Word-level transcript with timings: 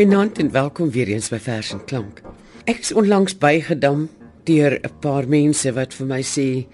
Goeienaand 0.00 0.38
en 0.38 0.48
welkom 0.50 0.90
weer 0.90 1.10
eens 1.12 1.26
by 1.28 1.36
Vers 1.44 1.74
en 1.74 1.80
Klank. 1.84 2.22
Ek 2.64 2.78
is 2.80 2.90
onlangs 2.96 3.34
bygedam 3.36 4.06
deur 4.48 4.78
'n 4.80 4.92
paar 5.04 5.26
mense 5.28 5.72
wat 5.76 5.92
vir 5.92 6.06
my 6.06 6.22
sê 6.22 6.66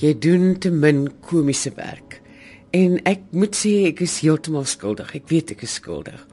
jy 0.00 0.12
doen 0.18 0.58
te 0.58 0.70
min 0.70 1.10
komiese 1.20 1.72
werk. 1.76 2.22
En 2.72 2.96
ek 3.04 3.20
moet 3.32 3.52
sê 3.54 3.84
ek 3.88 4.00
is 4.00 4.20
heeltemal 4.20 4.64
skuldig. 4.64 5.14
Ek 5.14 5.28
weet 5.28 5.50
ek 5.50 5.62
is 5.62 5.74
skuldig. 5.74 6.26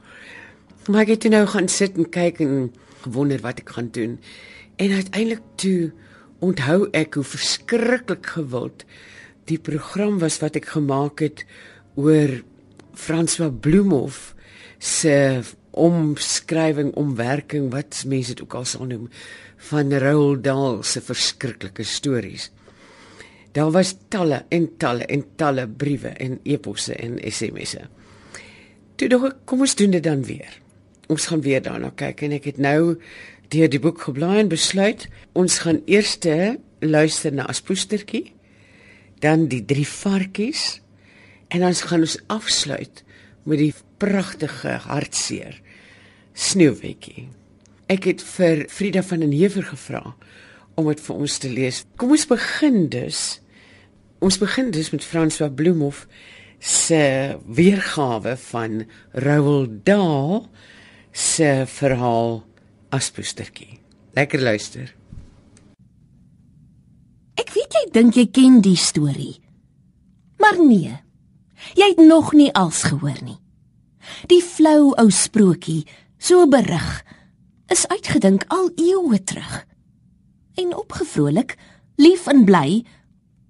Maar 0.88 1.02
ek 1.02 1.08
het 1.08 1.28
nou 1.30 1.46
gaan 1.46 1.68
sit 1.68 1.98
en 1.98 2.08
kyk 2.08 2.40
en 2.40 2.72
gewonder 3.02 3.40
wat 3.40 3.58
ek 3.58 3.68
gaan 3.68 3.90
doen. 3.92 4.18
En 4.76 4.90
uiteindelik 4.90 5.44
toe 5.56 5.92
onthou 6.40 6.88
ek 6.92 7.14
hoe 7.14 7.24
verskriklik 7.24 8.26
gewild 8.26 8.84
die 9.44 9.58
program 9.58 10.18
was 10.18 10.40
wat 10.40 10.56
ek 10.56 10.64
gemaak 10.64 11.20
het 11.20 11.44
oor 11.94 12.42
François 12.94 13.52
Bloemhof 13.60 14.34
se 14.78 15.42
omskrywing 15.70 16.92
omwerking 16.96 17.70
wat 17.72 18.04
mense 18.06 18.34
dit 18.34 18.42
ook 18.42 18.54
al 18.54 18.64
sal 18.64 18.86
noem 18.88 19.08
van 19.70 19.92
Roald 19.98 20.44
Dahl 20.44 20.82
se 20.82 21.00
verskriklike 21.00 21.82
stories. 21.82 22.50
Daar 23.52 23.70
was 23.74 23.96
talle 24.08 24.44
en 24.48 24.68
talle 24.76 25.06
en 25.06 25.24
talle 25.36 25.66
briewe 25.68 26.08
en 26.08 26.38
eposse 26.42 26.94
en 26.94 27.18
SMS'e. 27.18 27.88
Toe 28.98 29.08
dog 29.08 29.28
ek, 29.30 29.42
kom 29.44 29.64
ons 29.66 29.74
doen 29.78 29.94
dit 29.94 30.02
dan 30.02 30.24
weer. 30.26 30.60
Ons 31.08 31.26
gaan 31.30 31.42
weer 31.42 31.62
daarna 31.62 31.90
kyk 31.94 32.22
en 32.26 32.36
ek 32.38 32.50
het 32.52 32.58
nou 32.62 32.98
deur 33.48 33.70
die 33.70 33.80
boek 33.80 34.02
geblaai 34.04 34.42
en 34.42 34.50
besluit 34.52 35.08
ons 35.32 35.58
gaan 35.64 35.80
eers 35.86 36.18
luister 36.78 37.32
na 37.32 37.46
Aspoestertjie, 37.50 38.32
dan 39.18 39.48
die 39.50 39.64
drie 39.64 39.86
varkies 39.86 40.80
en 41.48 41.64
dan 41.64 41.74
gaan 41.74 42.04
ons 42.06 42.18
afsluit 42.26 43.02
met 43.42 43.58
die 43.58 43.74
pragtige 43.98 44.78
hartseer 44.86 45.58
Sneeuwwitjie. 46.38 47.28
Ek 47.90 48.06
het 48.06 48.22
vir 48.36 48.66
Frida 48.70 49.02
van 49.02 49.24
den 49.24 49.32
Heever 49.34 49.64
gevra 49.72 50.02
om 50.78 50.86
dit 50.86 51.00
vir 51.02 51.22
ons 51.24 51.38
te 51.42 51.50
lees. 51.50 51.82
Kom 51.98 52.12
ons 52.14 52.26
begin 52.30 52.86
dus. 52.92 53.40
Ons 54.22 54.38
begin 54.38 54.70
dus 54.74 54.92
met 54.94 55.06
François 55.06 55.50
Bloemhof 55.50 56.04
se 56.58 57.38
weergawe 57.46 58.36
van 58.36 58.84
Roald 59.12 59.84
Dahl 59.86 60.46
se 61.12 61.64
verhaal 61.66 62.44
Aspoestertjie. 62.94 63.80
Lekker 64.14 64.42
luister. 64.42 64.94
Ek 67.38 67.50
weet 67.54 67.74
jy 67.74 67.84
dink 67.94 68.16
jy 68.18 68.26
ken 68.34 68.62
die 68.62 68.78
storie. 68.78 69.36
Maar 70.38 70.58
nee. 70.62 70.94
Jy 71.74 71.92
het 71.94 72.02
nog 72.02 72.32
nie 72.38 72.50
als 72.54 72.84
gehoor 72.86 73.18
nie. 73.22 73.38
Die 74.30 74.42
flou 74.42 74.92
ou 74.98 75.08
sprokie, 75.10 75.86
so 76.18 76.46
berig, 76.50 77.04
is 77.72 77.86
uitgedink 77.88 78.44
al 78.48 78.70
eeue 78.76 79.22
terug. 79.24 79.64
En 80.58 80.76
opgevrolik, 80.76 81.56
lief 81.96 82.26
en 82.26 82.44
bly 82.44 82.84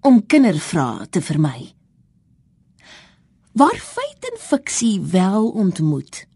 om 0.00 0.20
kindervrae 0.26 1.08
te 1.08 1.20
vermy. 1.20 1.72
Waar 3.53 3.81
feit 3.82 4.31
en 4.31 4.38
fiksie 4.38 5.00
wel 5.00 5.50
ontmoet, 5.50 6.26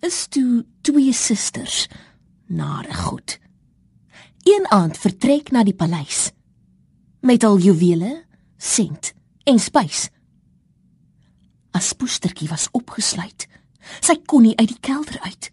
is 0.00 0.26
toe 0.28 0.64
twee 0.80 1.12
susters 1.12 1.88
nare 2.46 2.94
goed. 2.94 3.38
Een 4.44 4.66
aand 4.68 4.98
vertrek 5.00 5.50
na 5.50 5.64
die 5.64 5.74
paleis 5.74 6.28
met 7.24 7.44
al 7.44 7.58
juwele, 7.58 8.24
sent 8.56 9.14
en 9.48 9.58
spys. 9.58 10.08
As 11.74 11.92
poestertjie 11.98 12.48
was 12.48 12.68
opgesluit. 12.72 13.48
Sy 14.00 14.16
kon 14.30 14.46
nie 14.46 14.54
uit 14.56 14.70
die 14.70 14.80
kelder 14.80 15.18
uit. 15.26 15.50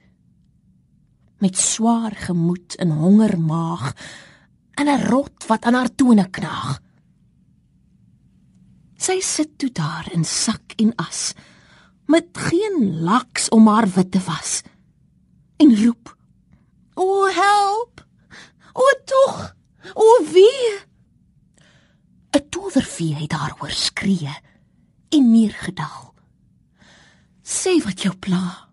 Met 1.42 1.58
swaar 1.58 2.14
gemoed 2.28 2.78
en 2.78 2.94
honger 3.02 3.40
maag 3.40 3.96
en 4.78 4.88
'n 4.88 5.08
rot 5.10 5.48
wat 5.50 5.66
aan 5.66 5.74
haar 5.74 5.96
tone 5.96 6.30
knaag. 6.30 6.80
Sy 8.98 9.20
sit 9.20 9.58
toe 9.58 9.72
daar 9.72 10.08
in 10.14 10.24
sak 10.24 10.74
en 10.78 10.94
as 10.96 11.34
met 12.06 12.38
geen 12.38 13.02
laks 13.02 13.50
om 13.50 13.68
haar 13.68 13.88
wit 13.96 14.12
te 14.12 14.20
was 14.20 14.62
en 15.58 15.84
roep: 15.84 16.18
"O 16.94 17.26
help! 17.26 18.06
O 18.74 18.86
tog! 19.06 19.56
O 19.94 20.24
wie?" 20.34 20.80
'n 22.32 22.50
Towervee 22.50 23.16
het 23.16 23.30
daar 23.30 23.56
hoor 23.58 23.72
skree 23.72 24.30
en 25.12 25.32
neergedaal. 25.32 26.14
Sê 27.44 27.78
wat 27.86 28.04
jou 28.06 28.14
pla. 28.16 28.70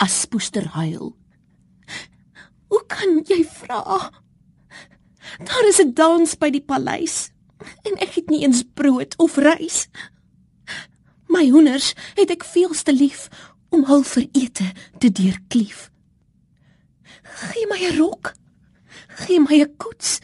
As 0.00 0.24
poester 0.28 0.66
huil. 0.76 1.14
Hoe 2.70 2.82
kan 2.86 3.20
jy 3.26 3.42
vra? 3.44 4.10
Daar 5.38 5.66
is 5.68 5.80
'n 5.80 5.94
dans 5.94 6.34
by 6.38 6.50
die 6.50 6.64
paleis 6.64 7.30
en 7.82 7.94
ek 8.00 8.14
het 8.14 8.30
nie 8.30 8.42
eens 8.42 8.62
brood 8.74 9.14
of 9.18 9.36
rys. 9.36 9.88
My 11.28 11.48
hoenders 11.50 11.94
het 12.14 12.30
ek 12.30 12.44
veelste 12.44 12.92
lief 12.92 13.28
om 13.70 13.84
hul 13.84 14.02
vir 14.02 14.26
ete 14.32 14.72
te 14.98 15.12
deurklief. 15.12 15.90
Gee 17.22 17.66
my 17.70 17.78
'n 17.86 17.96
rok. 17.98 18.34
Gee 19.08 19.40
my 19.40 19.60
'n 19.60 19.76
koets. 19.76 20.20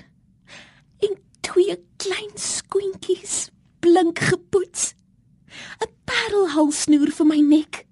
En 0.98 1.16
twee 1.41 1.76
klein 1.97 2.34
skoentjies 2.34 3.50
blink 3.81 4.19
gepoets. 4.19 4.66
'n 6.56 6.59
Parelhalsnoer 6.59 7.11
vir 7.12 7.27
my 7.28 7.41
nek 7.44 7.83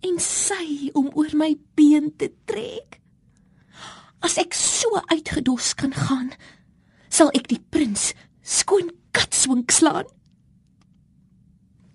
en 0.00 0.14
sy 0.18 0.88
om 0.96 1.10
oor 1.12 1.28
my 1.36 1.50
been 1.76 2.08
te 2.16 2.30
trek. 2.48 3.02
As 4.24 4.38
ek 4.40 4.56
so 4.56 4.88
uitgedos 5.12 5.74
kan 5.76 5.92
gaan, 5.92 6.30
sal 7.12 7.28
ek 7.36 7.50
die 7.52 7.60
prins 7.60 8.14
skoon 8.40 8.88
katswink 9.12 9.74
slaan. 9.76 10.08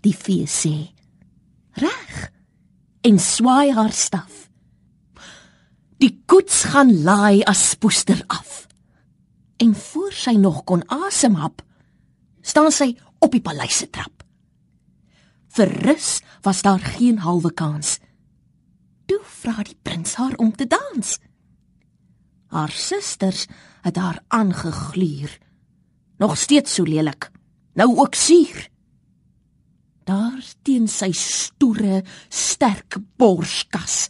Die 0.06 0.14
fee 0.14 0.46
sê: 0.46 0.94
"Reg." 1.82 2.30
En 3.02 3.18
swaai 3.18 3.74
haar 3.74 3.92
staf. 3.92 4.52
Die 5.98 6.14
koets 6.28 6.64
gaan 6.76 6.94
laai 7.04 7.42
as 7.42 7.72
spoester 7.72 8.22
af. 8.28 8.68
En 9.58 9.74
voor 9.74 10.14
sy 10.14 10.36
nog 10.38 10.64
kon 10.64 10.86
asemhap, 10.90 11.64
staan 12.42 12.72
sy 12.72 12.94
op 13.20 13.32
die 13.32 13.42
paleis 13.42 13.78
se 13.78 13.90
trap. 13.90 14.17
Vir 15.58 15.72
rus 15.88 16.20
was 16.46 16.62
daar 16.62 16.80
geen 16.80 17.18
halwe 17.26 17.50
kans. 17.50 17.98
Toe 19.10 19.18
vra 19.42 19.64
die 19.66 19.78
prins 19.82 20.14
haar 20.20 20.36
om 20.38 20.52
te 20.54 20.68
dans. 20.70 21.16
Haar 22.54 22.70
susters 22.70 23.48
het 23.82 23.98
haar 23.98 24.22
aangegluur. 24.28 25.34
Nog 26.22 26.38
steeds 26.38 26.74
so 26.74 26.84
lelik. 26.84 27.32
Nou 27.74 27.98
ook 27.98 28.16
suur. 28.16 28.70
Daar 30.06 30.46
teen 30.62 30.88
sy 30.88 31.10
stoere, 31.12 32.04
sterk 32.30 33.00
borskas 33.18 34.08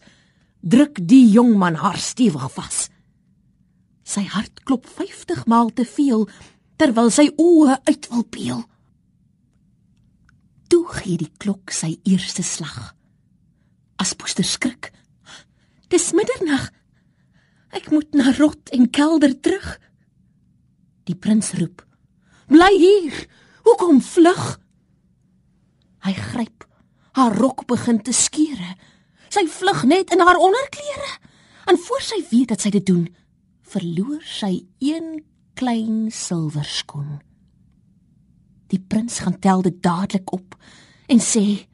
druk 0.60 1.00
die 1.00 1.30
jong 1.32 1.56
man 1.56 1.80
haar 1.80 1.98
stewig 1.98 2.48
vas. 2.58 2.88
Sy 4.04 4.26
hart 4.34 4.66
klop 4.68 4.88
50 4.88 5.46
maal 5.48 5.72
te 5.72 5.86
veel 5.88 6.28
terwyl 6.76 7.12
sy 7.12 7.30
oë 7.40 7.80
uit 7.88 8.10
wil 8.12 8.26
peel. 8.36 8.66
Toe 10.68 10.84
gee 11.00 11.18
die 11.18 11.32
klok 11.40 11.72
sy 11.72 11.96
eerste 12.08 12.44
slag. 12.44 12.94
As 13.98 14.14
poester 14.14 14.46
skrik. 14.46 14.92
Dis 15.92 16.12
middernag. 16.16 16.70
Ek 17.76 17.90
moet 17.92 18.14
na 18.16 18.32
rot 18.38 18.72
en 18.76 18.90
kelder 18.92 19.34
terug. 19.40 19.68
Die 21.08 21.16
prins 21.16 21.54
roep: 21.60 21.86
"Bly 22.48 22.74
hier! 22.78 23.28
Hoekom 23.64 24.02
vlug?" 24.02 24.60
Hy 26.04 26.14
gryp. 26.14 26.68
Haar 27.18 27.36
rok 27.36 27.66
begin 27.68 28.02
te 28.02 28.12
skeure. 28.12 28.76
Sy 29.30 29.48
vlug 29.48 29.84
net 29.84 30.12
in 30.12 30.20
haar 30.24 30.38
onderklere. 30.40 31.10
En 31.68 31.78
voor 31.78 32.02
sy 32.02 32.22
weet 32.30 32.54
dat 32.54 32.64
sy 32.64 32.70
dit 32.72 32.86
doen, 32.86 33.08
verloor 33.68 34.22
sy 34.24 34.68
een 34.80 35.24
klein 35.60 36.12
silwerskoen. 36.12 37.27
Die 38.72 38.80
prins 38.80 39.20
gaan 39.24 39.40
tel 39.40 39.62
dit 39.66 39.82
dadelik 39.84 40.32
op 40.36 40.56
en 41.08 41.20
sê: 41.24 41.68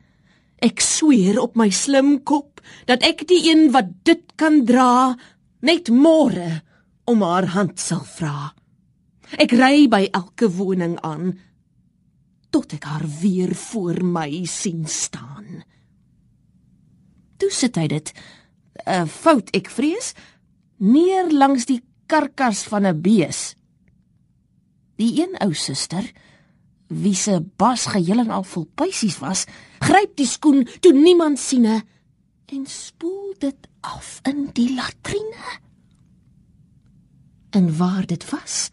"Ek 0.62 0.80
sweer 0.80 1.40
op 1.42 1.56
my 1.56 1.70
slim 1.70 2.24
kop 2.24 2.62
dat 2.86 3.04
ek 3.04 3.28
die 3.28 3.50
een 3.50 3.72
wat 3.72 3.90
dit 4.04 4.24
kan 4.36 4.66
dra 4.66 5.18
net 5.62 5.90
môre 5.90 6.62
om 7.06 7.22
haar 7.22 7.48
hand 7.56 7.80
sal 7.80 8.04
vra. 8.04 8.54
Ek 9.38 9.52
ry 9.52 9.88
by 9.90 10.10
elke 10.14 10.48
woning 10.48 11.00
aan 11.02 11.40
tot 12.54 12.74
ek 12.74 12.84
haar 12.86 13.08
weer 13.22 13.56
voor 13.56 14.04
my 14.04 14.46
sien 14.46 14.86
staan." 14.88 15.64
Toe 17.38 17.52
sit 17.52 17.76
hy 17.76 17.88
dit 17.88 18.14
'n 18.86 19.04
uh, 19.04 19.08
fout 19.08 19.50
ek 19.54 19.70
vrees 19.70 20.14
neer 20.78 21.32
langs 21.32 21.66
die 21.66 21.82
karkas 22.08 22.64
van 22.64 22.86
'n 22.86 23.02
bees. 23.02 23.56
Die 24.96 25.22
een 25.22 25.36
ou 25.42 25.54
suster 25.54 26.12
wie 26.88 27.16
se 27.16 27.40
bas 27.58 27.86
geheel 27.94 28.20
en 28.26 28.32
al 28.32 28.46
vol 28.48 28.68
pysies 28.76 29.20
was, 29.24 29.46
gryp 29.84 30.16
die 30.20 30.28
skoen 30.28 30.64
toe 30.80 30.94
niemand 30.94 31.40
siene 31.40 31.82
en 32.54 32.66
spoel 32.70 33.34
dit 33.40 33.68
af 33.82 34.20
in 34.30 34.48
die 34.54 34.70
latrine. 34.76 35.60
En 37.54 37.70
waar 37.78 38.06
dit 38.06 38.24
was, 38.30 38.70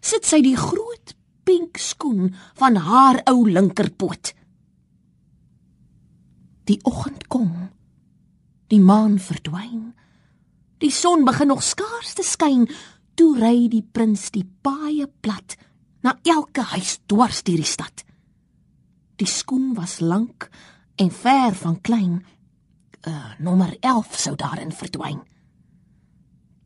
sit 0.00 0.26
sy 0.26 0.40
die 0.44 0.56
groot 0.56 1.14
pink 1.46 1.78
skoen 1.78 2.34
van 2.58 2.78
haar 2.88 3.20
ou 3.30 3.46
linkerpoot. 3.50 4.32
Die 6.66 6.78
oggend 6.82 7.26
kom. 7.30 7.70
Die 8.66 8.82
maan 8.82 9.20
verdwyn. 9.22 9.92
Die 10.82 10.90
son 10.90 11.22
begin 11.24 11.52
nog 11.52 11.62
skaars 11.62 12.16
te 12.18 12.24
skyn. 12.26 12.66
Toe 13.14 13.36
ry 13.38 13.68
die 13.70 13.84
prins 13.86 14.28
die 14.34 14.44
paaie 14.66 15.06
plat 15.22 15.54
na 16.06 16.14
elke 16.22 16.62
huis 16.74 17.00
dwars 17.10 17.42
deur 17.42 17.58
die 17.58 17.66
stad. 17.66 18.04
Die 19.18 19.26
skoen 19.26 19.72
was 19.74 19.98
lank 20.00 20.48
en 21.02 21.10
ver 21.10 21.54
van 21.58 21.80
klein. 21.80 22.20
Uh, 23.06 23.34
nommer 23.42 23.74
11 23.80 24.18
sou 24.20 24.34
daarin 24.38 24.72
verdwyn. 24.74 25.20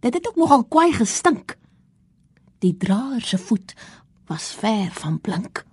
Dit 0.01 0.15
het 0.17 0.29
ook 0.29 0.37
nogal 0.41 0.65
kwaai 0.65 0.93
gestink. 0.93 1.57
Die 2.61 2.77
draer 2.77 3.21
se 3.25 3.39
voet 3.39 3.75
was 4.29 4.53
ver 4.61 4.91
van 5.01 5.21
blink. 5.21 5.65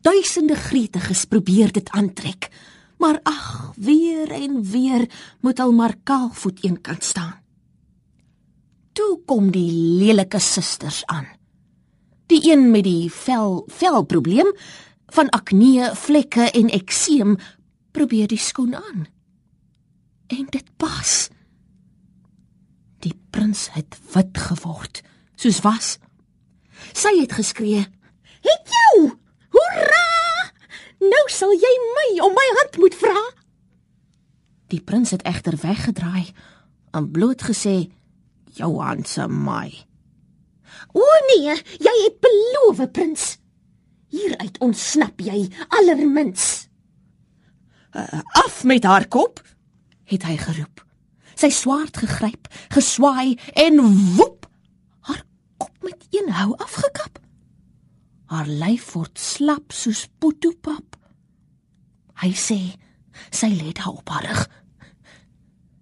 Duisende 0.00 0.56
gretiges 0.56 1.24
probeer 1.28 1.72
dit 1.72 1.88
aantrek, 1.90 2.48
maar 2.98 3.20
ag, 3.28 3.72
weer 3.76 4.30
en 4.32 4.62
weer 4.62 5.08
moet 5.40 5.60
al 5.60 5.72
maar 5.72 5.96
kaalvoet 6.02 6.64
eenkant 6.64 7.04
staan. 7.04 7.34
Toe 8.92 9.20
kom 9.26 9.50
die 9.52 9.70
lelike 9.72 10.38
susters 10.38 11.04
aan. 11.06 11.37
Die 12.28 12.50
een 12.52 12.70
met 12.70 12.84
die 12.84 13.08
vel 13.12 13.62
vel 13.72 14.02
probleem 14.04 14.50
van 15.16 15.30
akne, 15.32 15.94
vlekke 15.96 16.50
en 16.50 16.68
ekseem 16.68 17.38
probeer 17.96 18.28
die 18.28 18.38
skoen 18.38 18.74
aan. 18.76 19.06
En 20.26 20.44
dit 20.52 20.68
pas. 20.76 21.14
Die 23.00 23.14
prins 23.30 23.68
het 23.72 23.96
wit 24.12 24.38
geword, 24.50 25.00
soos 25.40 25.62
was. 25.64 25.96
Sy 26.92 27.14
het 27.16 27.32
geskree: 27.32 27.86
"Het 28.44 28.76
jou! 28.76 29.08
Hoera! 29.48 30.52
Nou 31.00 31.24
sal 31.32 31.56
jy 31.56 31.74
my 31.96 32.20
om 32.28 32.36
my 32.36 32.48
hand 32.60 32.78
moet 32.78 32.94
vra." 32.94 33.24
Die 34.68 34.84
prins 34.84 35.10
het 35.16 35.24
egter 35.24 35.56
weggedraai 35.56 36.28
en 36.92 37.10
bloot 37.10 37.42
gesê: 37.42 37.88
"Jou 38.52 38.82
hand 38.82 39.08
se 39.08 39.28
my." 39.28 39.87
"O 40.98 41.20
nee, 41.30 41.54
jy 41.78 41.94
het 42.04 42.18
beloof, 42.24 42.82
prins. 42.92 43.36
Hieruit 44.08 44.58
ontsnap 44.58 45.20
jy 45.20 45.46
allermins." 45.68 46.68
Uh, 47.92 48.20
"Af 48.44 48.64
met 48.64 48.84
haar 48.84 49.08
kop!" 49.08 49.42
het 50.08 50.22
hy 50.24 50.36
geroep 50.36 50.86
sy 51.38 51.50
swaard 51.54 51.98
gegryp, 52.00 52.48
geswaai 52.74 53.36
en 53.58 53.78
woep, 54.16 54.46
haar 55.06 55.22
kop 55.60 55.74
met 55.86 56.06
een 56.14 56.32
hou 56.34 56.54
afgekap. 56.58 57.20
Haar 58.28 58.48
lyf 58.48 58.92
word 58.96 59.18
slap 59.18 59.72
soos 59.72 60.06
poetopap. 60.20 60.98
Hy 62.18 62.32
sê 62.34 62.58
sy 63.30 63.52
lê 63.54 63.72
daar 63.76 63.94
op 63.94 64.10
haar 64.12 64.26
rug. 64.26 64.42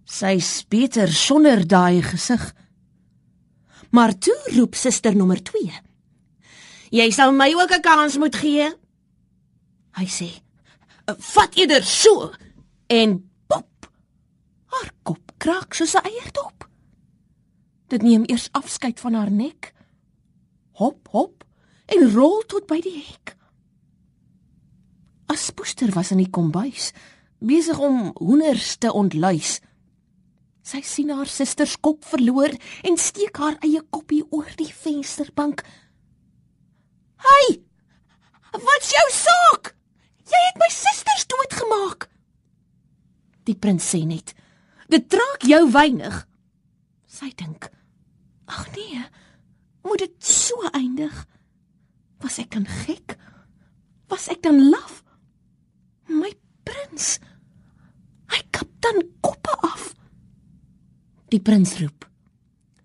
Sy 0.06 0.36
speter 0.44 1.10
sonder 1.12 1.64
daai 1.66 2.04
gesig. 2.04 2.44
Maar 3.96 4.18
toe 4.18 4.36
roep 4.52 4.74
suster 4.76 5.16
nommer 5.16 5.40
2. 5.42 5.72
Jy 6.92 7.06
sal 7.14 7.32
my 7.32 7.48
ook 7.56 7.72
'n 7.72 7.80
kans 7.80 8.18
moet 8.20 8.36
gee. 8.36 8.68
Hy 9.96 10.06
sê: 10.18 10.28
"Vat 11.32 11.54
eerder 11.56 11.84
so 11.84 12.32
en 12.86 13.30
pop." 13.46 13.90
Haar 14.66 14.90
kop 15.02 15.32
kraak 15.38 15.74
soos 15.74 15.94
'n 15.94 16.04
eierdop. 16.04 16.68
Dit 17.88 18.02
neem 18.02 18.22
eers 18.26 18.48
afskeid 18.52 19.00
van 19.00 19.14
haar 19.14 19.30
nek. 19.30 19.72
Hop, 20.72 21.08
hop 21.10 21.44
en 21.86 22.12
rol 22.12 22.42
tot 22.46 22.66
by 22.66 22.80
die 22.80 23.04
hek. 23.08 23.36
As 25.26 25.50
poester 25.50 25.92
was 25.92 26.10
in 26.10 26.18
die 26.18 26.30
kombuis, 26.30 26.92
besig 27.38 27.78
om 27.78 28.10
hoenders 28.14 28.76
te 28.76 28.92
ontluis. 28.92 29.60
Sy 30.66 30.80
sien 30.82 31.12
haar 31.14 31.28
susters 31.30 31.76
kop 31.78 32.02
verloor 32.10 32.50
en 32.88 32.96
steek 32.98 33.38
haar 33.38 33.54
eie 33.62 33.84
koppie 33.94 34.24
oor 34.34 34.48
die 34.58 34.72
vensterbank. 34.72 35.62
"Hey! 37.22 37.62
Wat's 38.52 38.90
jou 38.90 39.08
saak? 39.14 39.76
Jy 40.26 40.40
het 40.46 40.58
my 40.58 40.70
susters 40.70 41.26
doodgemaak." 41.30 42.08
Die 43.44 43.54
prins 43.54 43.86
sê 43.94 44.02
net: 44.04 44.34
Dit 44.88 45.08
trek 45.08 45.46
jou 45.46 45.70
weinig. 45.70 46.26
Sy 47.06 47.30
dink: 47.36 47.70
Ag 48.46 48.66
nee, 48.74 49.04
moet 49.84 49.98
dit 49.98 50.24
so 50.24 50.66
eindig? 50.72 51.26
Was 52.18 52.38
ek 52.38 52.50
dan 52.50 52.66
gek? 52.66 53.16
Was 54.08 54.28
ek 54.28 54.42
dan 54.42 54.70
laf? 54.70 55.04
My 56.08 56.32
prins. 56.64 57.20
Hy 58.30 58.42
kap 58.50 58.70
dan 58.80 59.02
koppe 59.20 59.54
af. 59.62 59.94
Die 61.28 61.40
prins 61.40 61.78
roep: 61.80 62.06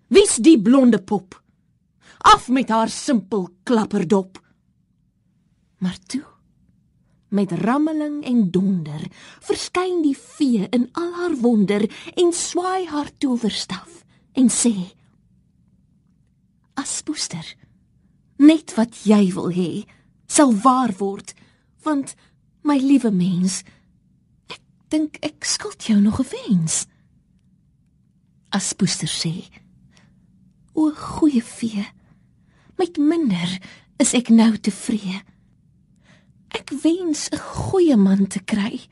Wie's 0.08 0.36
die 0.36 0.58
blonde 0.60 1.02
pop? 1.02 1.38
Af 2.18 2.48
met 2.48 2.68
haar 2.68 2.88
simpel 2.88 3.48
klapperdop. 3.62 4.38
Maar 5.78 5.98
toe 6.06 6.24
met 7.32 7.52
rammeling 7.52 8.24
en 8.24 8.50
donder 8.50 9.06
verskyn 9.40 10.02
die 10.04 10.16
vee 10.16 10.66
in 10.68 10.88
al 10.92 11.14
haar 11.16 11.36
wonder 11.40 11.86
en 12.14 12.32
swaai 12.36 12.84
haar 12.90 13.08
towerstaf 13.18 14.02
en 14.36 14.50
sê 14.52 14.74
Aspoester 16.76 17.46
net 18.36 18.74
wat 18.76 19.00
jy 19.08 19.22
wil 19.32 19.48
hê 19.56 19.70
sal 20.28 20.52
waar 20.66 20.92
word 21.00 21.32
want 21.88 22.12
my 22.68 22.76
liewe 22.76 23.12
mens 23.16 23.62
ek 24.52 24.60
dink 24.92 25.16
ek 25.24 25.48
skuld 25.48 25.88
jou 25.88 26.00
nog 26.04 26.20
'n 26.20 26.28
wens 26.36 26.84
Aspoester 28.52 29.08
sê 29.08 29.34
o 30.74 30.90
goeie 30.90 31.42
vee 31.42 31.84
met 32.78 32.96
minder 32.96 33.58
is 34.02 34.14
ek 34.14 34.30
nou 34.32 34.56
tevrede 34.56 35.22
Ek 36.52 36.68
wens 36.84 37.28
'n 37.32 37.40
goeie 37.40 37.96
man 37.96 38.26
te 38.26 38.40
kry. 38.44 38.84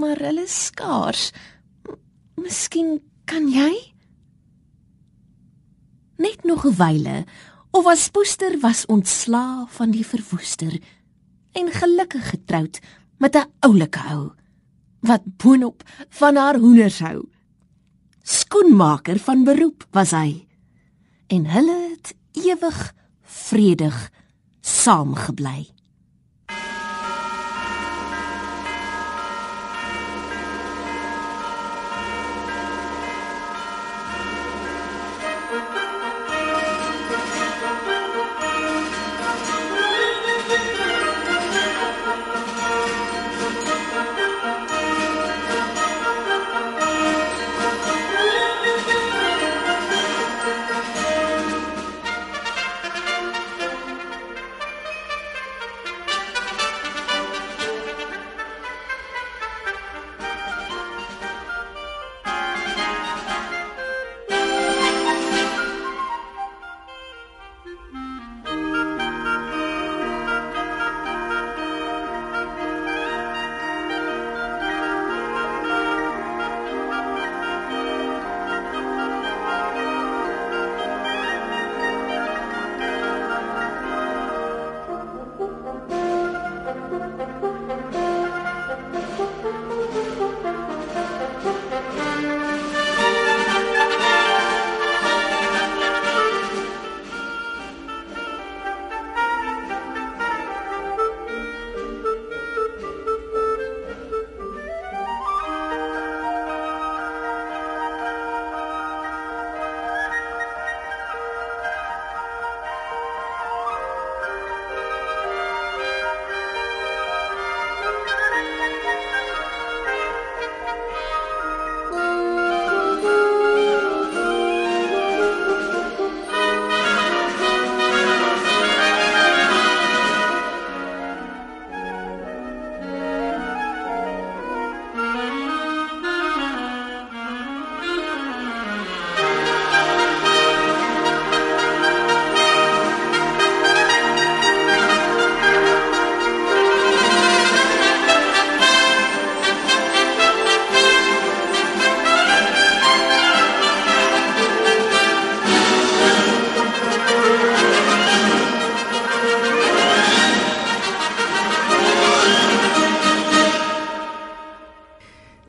Maar 0.00 0.16
hulle 0.16 0.46
skaars. 0.48 1.32
Miskien 2.40 3.00
kan 3.24 3.48
jy? 3.48 3.92
Net 6.16 6.44
nog 6.44 6.64
'n 6.64 6.76
wyle 6.76 7.24
of 7.70 7.86
as 7.86 8.08
poester 8.08 8.60
was 8.60 8.86
ontslaa 8.86 9.66
van 9.68 9.90
die 9.90 10.06
verwoester 10.06 10.80
en 11.52 11.68
gelukkig 11.70 12.30
getroud 12.30 12.80
met 13.18 13.36
'n 13.36 13.52
oulike 13.60 14.00
ou 14.10 14.32
wat 15.00 15.24
boonop 15.36 15.82
van 16.08 16.36
haar 16.36 16.58
hoenders 16.58 16.98
hou. 16.98 17.28
Skoenmaker 18.22 19.18
van 19.18 19.44
beroep 19.44 19.86
was 19.96 20.12
hy 20.16 20.46
en 21.30 21.46
hulle 21.46 21.76
het 21.90 22.14
ewig 22.36 22.78
vredig 23.22 23.98
saamgebly. 24.60 25.70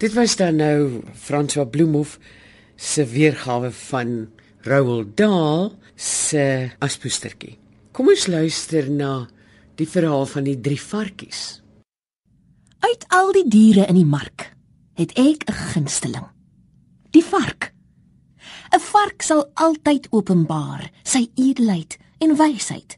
Dit 0.02 0.14
was 0.14 0.34
dan 0.36 0.56
nou 0.56 1.04
François 1.14 1.70
Bloemhof 1.70 2.16
se 2.76 3.06
weergawe 3.06 3.72
van 3.72 4.30
Roald 4.66 5.18
Dahl 5.18 5.76
se 5.96 6.72
Aspoestertjie. 6.82 7.60
Kom 7.94 8.10
ons 8.10 8.26
luister 8.26 8.88
na 8.90 9.28
die 9.78 9.86
verhaal 9.86 10.26
van 10.26 10.48
die 10.48 10.56
drie 10.58 10.80
varkies. 10.82 11.62
Uit 12.82 13.06
al 13.14 13.30
die 13.36 13.46
diere 13.46 13.86
in 13.94 14.00
die 14.00 14.08
mark 14.08 14.48
het 14.98 15.14
ek 15.22 15.46
'n 15.46 15.60
gunsteling. 15.74 16.26
Die 17.14 17.24
vark. 17.24 17.70
'n 18.74 18.80
Vark 18.80 19.22
sal 19.22 19.52
altyd 19.54 20.08
openbaar 20.10 20.90
sy 21.04 21.30
edelheid 21.36 21.98
en 22.18 22.36
wysheid. 22.36 22.98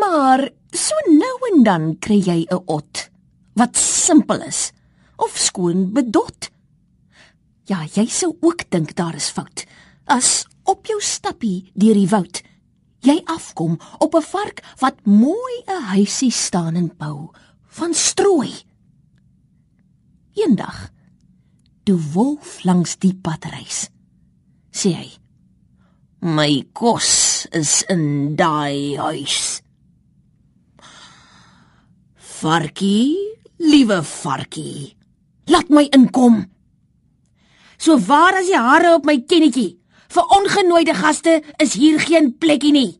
Maar 0.00 0.48
so 0.72 0.94
nou 1.12 1.36
en 1.52 1.62
dan 1.62 1.98
kry 1.98 2.22
jy 2.24 2.46
'n 2.48 2.62
ot 2.64 3.10
wat 3.52 3.76
simpel 3.76 4.40
is 4.40 4.72
of 5.16 5.38
skoon 5.38 5.92
bedot. 5.92 6.50
Ja, 7.66 7.84
jy 7.84 8.06
sou 8.06 8.36
ook 8.40 8.70
dink 8.70 8.94
daar 8.94 9.14
is 9.14 9.30
fout. 9.30 9.66
As 10.06 10.46
op 10.64 10.86
jou 10.86 11.00
stappie 11.00 11.70
deur 11.74 11.94
die 11.94 12.08
woud 12.08 12.42
jy 13.06 13.22
afkom 13.30 13.78
op 13.98 14.14
'n 14.14 14.22
vark 14.22 14.62
wat 14.82 15.06
mooi 15.06 15.56
'n 15.66 15.82
huisie 15.94 16.30
staan 16.30 16.74
en 16.74 16.90
bou 16.98 17.30
van 17.78 17.94
strooi. 17.94 18.52
Eendag 20.34 20.90
toe 21.84 22.00
wolf 22.12 22.64
langs 22.64 22.96
die 22.98 23.14
pad 23.14 23.44
reis, 23.44 23.88
sê 24.70 24.90
hy: 24.92 25.10
"My 26.20 26.68
kos 26.72 27.46
is 27.50 27.82
in 27.88 28.36
daai 28.36 28.96
huis." 28.96 29.62
Varkie, 32.16 33.16
liewe 33.56 34.02
varkie, 34.02 34.95
laat 35.46 35.68
my 35.68 35.86
inkom. 35.94 36.44
So 37.78 37.98
waar 37.98 38.38
as 38.40 38.48
die 38.50 38.58
hare 38.58 38.94
op 38.96 39.04
my 39.04 39.20
kennetjie? 39.28 39.76
Vir 40.08 40.30
ongenooide 40.36 40.94
gaste 40.94 41.42
is 41.62 41.74
hier 41.74 42.00
geen 42.00 42.32
plekkie 42.38 42.72
nie. 42.72 42.92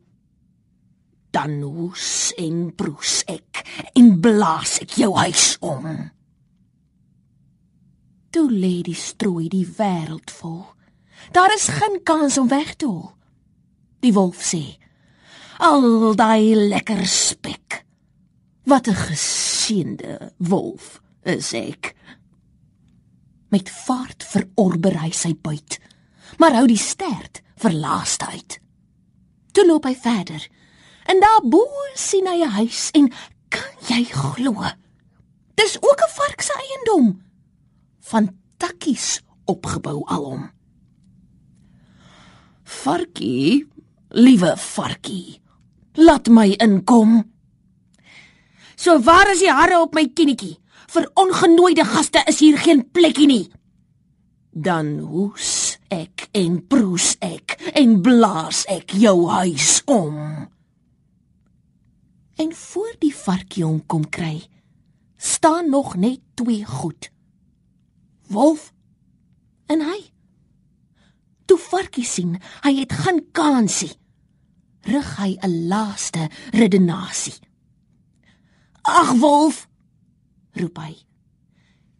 Dan 1.31 1.61
hoes 1.61 2.33
en 2.37 2.69
broes 2.75 3.21
ek 3.29 3.63
en 3.97 4.15
blaas 4.21 4.77
ek 4.83 4.97
jou 5.01 5.13
huis 5.17 5.55
om. 5.65 5.87
Toe 8.31 8.47
lê 8.51 8.81
die 8.85 8.97
strooi 8.97 9.47
die 9.51 9.65
wêreld 9.77 10.31
vol. 10.39 10.65
Daar 11.33 11.53
is 11.55 11.69
geen 11.73 12.01
kans 12.03 12.37
om 12.37 12.49
weg 12.51 12.75
te 12.75 12.85
hol. 12.85 13.11
Die 14.05 14.13
wolf 14.13 14.43
sê: 14.43 14.77
"Al 15.59 16.15
daai 16.15 16.55
lekker 16.55 17.05
spek. 17.05 17.83
Wat 18.63 18.87
'n 18.87 18.93
geseënde 18.93 20.33
wolf 20.37 21.01
is 21.23 21.53
ek." 21.53 21.95
Met 23.49 23.69
vaart 23.69 24.23
verorber 24.23 24.99
hy 24.99 25.11
sy 25.11 25.33
buit 25.41 25.79
maar 26.35 26.55
hou 26.57 26.65
die 26.69 26.79
stert 26.79 27.41
vir 27.61 27.75
laaste 27.79 28.27
uit. 28.33 28.57
Toe 29.55 29.65
loop 29.65 29.87
hy 29.87 29.95
verder. 29.97 30.43
En 31.07 31.21
daar 31.23 31.41
bo 31.43 31.63
sien 31.95 32.27
hy 32.27 32.43
'n 32.43 32.57
huis 32.59 32.89
en 32.91 33.09
kan 33.49 33.73
jy 33.87 34.03
glo? 34.03 34.65
Dis 35.55 35.77
ook 35.81 35.99
'n 36.03 36.15
vark 36.19 36.41
se 36.41 36.53
eiendom. 36.53 37.23
Van 37.99 38.35
takkies 38.57 39.21
opgebou 39.45 40.03
alom. 40.05 40.51
Varkie, 42.63 43.67
liewe 44.09 44.57
varkie, 44.57 45.41
laat 45.93 46.27
my 46.27 46.55
inkom. 46.59 47.31
So 48.75 48.99
waar 48.99 49.31
is 49.31 49.39
die 49.39 49.51
hare 49.51 49.79
op 49.79 49.93
my 49.93 50.07
kinetjie? 50.13 50.59
Vir 50.97 51.11
ongenooide 51.13 51.83
gaste 51.85 52.23
is 52.25 52.39
hier 52.41 52.55
geen 52.57 52.79
plekkie 52.89 53.27
nie. 53.29 53.43
Dan 54.49 54.95
hoes 55.05 55.75
ek 55.93 56.23
en 56.33 56.55
broes 56.65 57.11
ek 57.21 57.53
en 57.77 57.99
blaas 58.01 58.63
ek 58.73 58.95
jou 58.97 59.27
huis 59.29 59.75
om. 59.85 60.15
En 62.41 62.55
voor 62.63 62.97
die 63.03 63.11
varkie 63.13 63.61
hom 63.67 63.77
kom 63.85 64.07
kry, 64.09 64.41
staan 65.21 65.69
nog 65.69 65.93
net 66.01 66.23
twee 66.33 66.65
goed. 66.65 67.11
Wolf 68.33 68.71
en 69.69 69.85
hy. 69.85 69.99
Toe 71.45 71.61
varkie 71.61 72.09
sien, 72.09 72.39
hy 72.65 72.73
het 72.81 72.97
geen 73.05 73.21
kansie. 73.37 73.93
Rig 74.89 75.13
hy 75.21 75.37
'n 75.45 75.67
laaste 75.69 76.25
redenasie. 76.57 77.37
Ag 78.81 79.13
wolf, 79.21 79.67
roep 80.57 80.77
hy. 80.77 80.93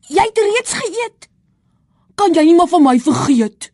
Jy 0.08 0.24
het 0.24 0.40
reeds 0.40 0.74
geëet. 0.74 1.28
Kan 2.18 2.34
jy 2.34 2.46
nie 2.48 2.56
maar 2.56 2.70
van 2.72 2.84
my 2.86 2.96
vergeet? 3.00 3.72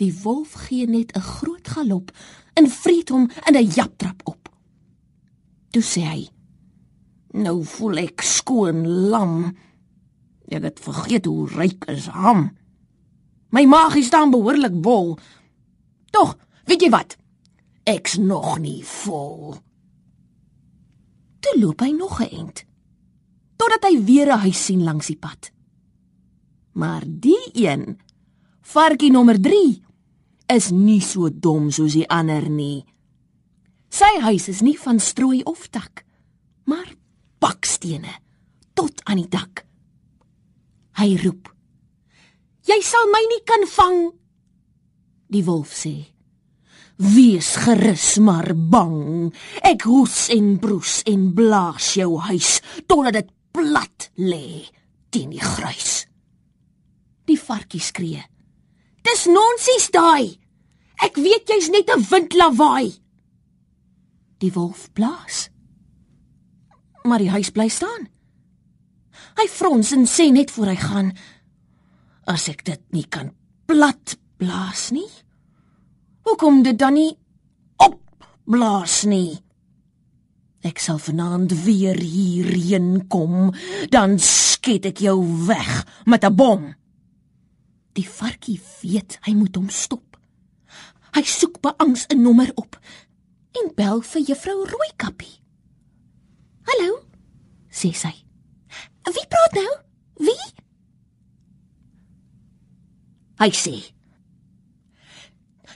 Die 0.00 0.12
wolf 0.22 0.56
gee 0.66 0.86
net 0.86 1.12
'n 1.16 1.20
groot 1.20 1.68
galop 1.68 2.10
en 2.54 2.70
vreet 2.70 3.08
hom 3.08 3.30
in 3.48 3.56
'n 3.56 3.70
japtrap 3.76 4.20
op. 4.24 4.48
Toe 5.70 5.82
sê 5.82 6.00
hy: 6.00 6.28
"Nou 7.32 7.64
voel 7.64 7.96
ek 7.96 8.20
skoon 8.20 8.88
lam. 8.88 9.56
Ek 10.48 10.62
het 10.62 10.80
vergeet 10.80 11.24
hoe 11.24 11.48
ryk 11.48 11.84
is 11.84 12.06
ham. 12.06 12.56
My 13.50 13.64
maag 13.64 13.94
is 13.94 14.10
dan 14.10 14.30
behoorlik 14.30 14.74
vol. 14.82 15.18
Tog, 16.10 16.36
weet 16.64 16.80
jy 16.80 16.90
wat? 16.90 17.16
Ek's 17.84 18.16
nog 18.16 18.58
nie 18.58 18.84
vol." 18.84 19.54
Toe 21.40 21.60
loop 21.60 21.80
hy 21.80 21.90
nog 21.90 22.20
'n 22.20 22.30
ent 22.30 22.64
totdat 23.56 23.84
hy 23.88 24.04
weer 24.04 24.32
'n 24.32 24.38
huis 24.44 24.64
sien 24.64 24.84
langs 24.84 25.06
die 25.06 25.16
pad. 25.18 25.50
Maar 26.72 27.02
die 27.06 27.50
een, 27.54 27.98
varkie 28.60 29.10
nommer 29.10 29.40
is 30.46 30.70
nie 30.70 31.00
so 31.00 31.28
dom 31.30 31.70
soos 31.74 31.96
die 31.96 32.06
ander 32.08 32.48
nie. 32.50 32.84
Sy 33.90 34.20
huis 34.26 34.48
is 34.52 34.62
nie 34.62 34.76
van 34.78 35.00
strooi 35.02 35.42
of 35.48 35.68
tak, 35.74 36.04
maar 36.66 36.88
bakstene 37.42 38.12
tot 38.76 39.00
aan 39.04 39.22
die 39.22 39.30
dak. 39.30 39.64
Hy 41.00 41.16
roep: 41.22 41.48
"Jy 42.66 42.80
sal 42.82 43.08
my 43.12 43.22
nie 43.30 43.42
kan 43.44 43.66
vang." 43.66 44.12
Die 45.28 45.44
wolf 45.44 45.72
sê: 45.72 46.12
"Wees 46.96 47.56
gerus 47.56 48.18
maar 48.18 48.54
bang. 48.54 49.32
Ek 49.62 49.82
hoes 49.82 50.28
en 50.28 50.58
broes 50.58 51.02
en 51.06 51.34
blaas 51.34 51.94
jou 51.94 52.18
huis 52.18 52.60
totdat 52.86 53.12
dit 53.12 53.30
lê 54.16 54.66
teen 55.10 55.30
die 55.30 55.40
gruis." 55.40 56.06
Die 57.26 57.38
varkie 57.38 57.80
skree: 57.80 58.22
Dis 59.06 59.26
nonsens 59.26 59.90
daai. 59.94 60.38
Ek 61.02 61.18
weet 61.20 61.50
jy's 61.50 61.68
net 61.70 61.90
'n 61.90 62.06
windlawaai. 62.10 62.94
Die 64.38 64.52
wolf 64.52 64.92
blaas. 64.92 65.50
Maar 67.04 67.18
die 67.18 67.30
huis 67.30 67.50
bly 67.50 67.68
staan. 67.68 68.08
Hy 69.36 69.46
frons 69.48 69.92
en 69.92 70.06
sê 70.06 70.30
net 70.32 70.50
voor 70.50 70.66
hy 70.66 70.76
gaan: 70.76 71.12
As 72.26 72.48
ek 72.48 72.64
dit 72.64 72.82
nie 72.92 73.06
kan 73.08 73.34
plat 73.66 74.16
blaas 74.38 74.90
nie, 74.90 75.10
hoekom 76.26 76.62
dit 76.62 76.78
dan 76.78 76.94
nie 76.94 77.18
op 77.76 78.00
blaas 78.44 79.04
nie? 79.04 79.45
Ek 80.66 80.80
sal 80.82 80.98
vanaand 80.98 81.52
weer 81.62 81.98
hierheen 82.00 83.04
kom, 83.12 83.52
dan 83.94 84.16
skiet 84.18 84.88
ek 84.88 84.98
jou 85.04 85.18
weg 85.46 85.84
met 86.10 86.24
'n 86.24 86.34
bom. 86.34 86.74
Die 87.94 88.08
varkie 88.08 88.60
weet 88.82 89.18
hy 89.26 89.32
moet 89.34 89.54
hom 89.56 89.68
stop. 89.70 90.18
Hy 91.14 91.22
soek 91.22 91.60
beangs 91.62 92.06
'n 92.10 92.22
nommer 92.22 92.50
op 92.56 92.80
en 93.56 93.74
bel 93.74 94.00
vir 94.00 94.22
juffrou 94.22 94.66
Rooikappie. 94.66 95.40
"Hallo," 96.66 97.06
sê 97.70 97.94
sy. 97.94 98.14
"Wie 99.04 99.26
praat 99.28 99.52
nou? 99.54 99.72
Wie?" 100.18 100.52
Hy 103.38 103.50
sê: 103.50 103.94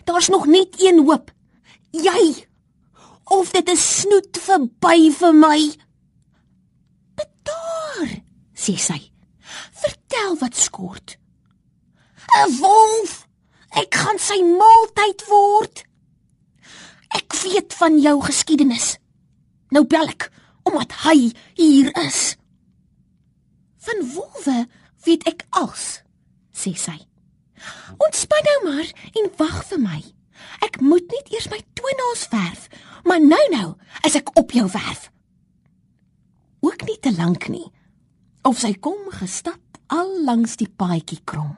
"Daar's 0.04 0.28
nog 0.28 0.46
net 0.46 0.82
een 0.82 0.98
hoop. 1.06 1.30
Jy 1.90 2.49
of 3.30 3.54
dit 3.54 3.68
is 3.68 3.86
snoet 4.00 4.42
verby 4.44 5.10
vir 5.20 5.32
my." 5.34 5.60
"Betaar," 7.14 8.20
sê 8.54 8.76
sy. 8.76 9.00
"Vertel 9.72 10.36
wat 10.42 10.56
skort." 10.56 11.16
'n 12.30 12.58
wolf. 12.58 13.26
Ek 13.70 13.94
gaan 13.94 14.18
sy 14.18 14.38
maaltyd 14.42 15.24
word. 15.30 15.84
Ek 17.14 17.34
weet 17.42 17.74
van 17.74 17.98
jou 18.02 18.16
geskiedenis. 18.22 18.96
Nou 19.74 19.84
bel 19.86 20.10
ek 20.10 20.30
omdat 20.66 20.92
hy 21.06 21.30
hier 21.58 21.90
is. 22.06 22.36
Van 23.86 24.02
wolwe 24.14 24.66
weet 25.06 25.26
ek 25.30 25.46
als, 25.56 26.02
sê 26.52 26.74
sy. 26.76 26.98
Ontspan 27.98 28.46
nou 28.46 28.58
maar 28.68 28.90
en 29.18 29.30
wag 29.38 29.62
vir 29.70 29.80
my. 29.82 30.00
Ek 30.64 30.80
moet 30.80 31.06
net 31.12 31.32
eers 31.32 31.48
my 31.52 31.60
toenails 31.78 32.26
verf, 32.32 32.68
maar 33.04 33.20
nou 33.22 33.42
nou 33.52 33.68
is 34.06 34.16
ek 34.18 34.32
op 34.38 34.52
jou 34.56 34.66
werf. 34.72 35.08
Ook 36.60 36.84
nie 36.86 36.98
te 37.00 37.12
lank 37.16 37.48
nie. 37.48 37.66
Of 38.44 38.60
sy 38.60 38.74
kom 38.80 39.08
gestap 39.12 39.80
al 39.92 40.12
langs 40.24 40.56
die 40.60 40.68
paadjie 40.68 41.20
krom. 41.24 41.56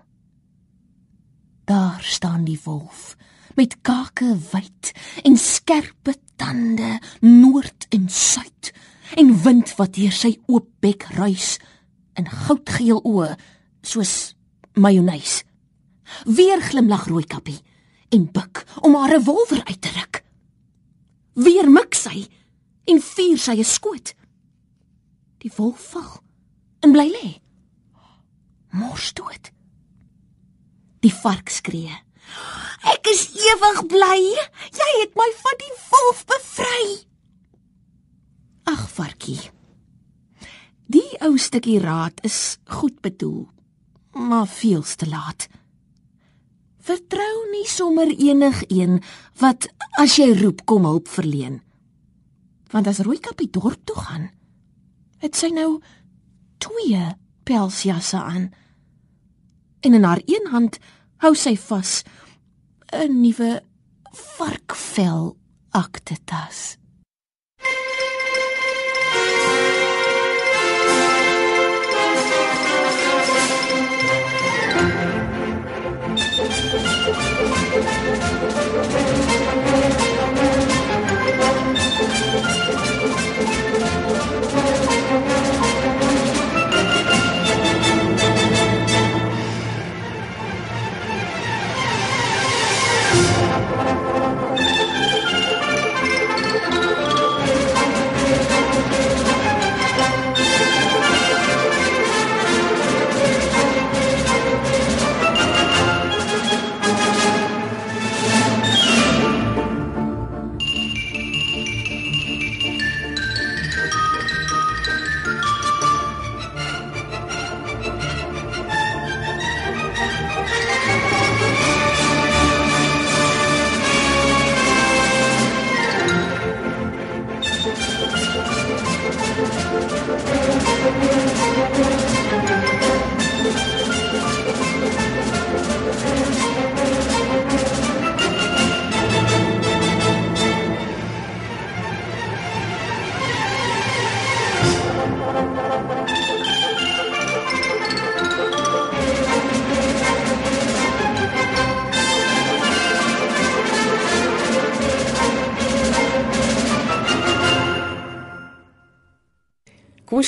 Daar 1.68 2.02
staan 2.02 2.44
die 2.44 2.58
wolf 2.64 3.14
met 3.56 3.76
kake 3.84 4.32
wyd 4.52 4.92
en 5.28 5.36
skerpe 5.36 6.14
tande 6.40 6.98
noord 7.20 7.86
en 7.92 8.08
suid 8.08 8.72
en 9.20 9.34
wind 9.44 9.74
wat 9.76 9.92
deur 9.98 10.14
sy 10.16 10.32
oop 10.48 10.70
bek 10.80 11.04
ruis 11.18 11.58
in 12.16 12.28
goudgeel 12.28 13.02
oë 13.04 13.34
soos 13.84 14.32
majonees. 14.72 15.42
Weer 16.24 16.62
glimlag 16.64 17.06
Rooikappie 17.10 17.60
en 18.12 18.28
buik 18.32 18.64
om 18.80 18.94
haar 18.94 19.14
revolver 19.16 19.64
uit 19.64 19.80
te 19.80 19.92
ruk. 19.96 20.22
Weer 21.32 21.70
mik 21.70 21.96
sy 21.96 22.26
en 22.84 23.00
vier 23.00 23.38
sy 23.38 23.56
'n 23.58 23.64
skoot. 23.64 24.14
Die 25.38 25.52
wolf 25.56 25.90
val 25.92 26.20
en 26.80 26.92
bly 26.92 27.08
lê. 27.08 27.40
Mors 28.70 29.12
dood. 29.12 29.50
Die 31.00 31.14
vark 31.14 31.48
skree. 31.48 31.94
Ek 32.94 33.06
is 33.06 33.30
ewig 33.34 33.86
bly. 33.86 34.20
Jy 34.80 34.90
het 35.00 35.14
my 35.14 35.30
van 35.44 35.56
die 35.58 35.74
wolf 35.90 36.24
bevry. 36.26 37.06
Ag 38.64 38.88
varkie. 38.90 39.50
Die 40.86 41.10
ou 41.20 41.38
stukkie 41.38 41.80
raad 41.80 42.20
is 42.26 42.58
goed 42.64 43.00
bedoel, 43.00 43.48
maar 44.12 44.46
veels 44.46 44.94
te 44.94 45.08
laat. 45.08 45.48
Vertrou 46.82 47.34
nie 47.52 47.66
sommer 47.70 48.10
enigiemand 48.10 49.04
wat 49.38 49.68
as 50.02 50.16
jy 50.18 50.32
roep 50.40 50.64
kom 50.66 50.86
hulp 50.88 51.06
verleen. 51.08 51.60
Want 52.74 52.88
as 52.90 53.02
Rooikappie 53.06 53.50
dorp 53.54 53.78
toe 53.86 53.98
gaan, 54.02 54.30
het 55.22 55.38
sy 55.38 55.52
nou 55.54 55.78
twee 56.58 57.04
pelsjasse 57.46 58.18
aan. 58.18 58.50
En 59.86 59.94
in 59.94 60.06
haar 60.08 60.22
een 60.26 60.50
hand 60.50 60.78
hou 61.22 61.34
sy 61.38 61.54
vas 61.56 62.02
'n 62.92 63.20
nuwe 63.22 63.62
varkvel 64.12 65.36
aktetas. 65.70 66.81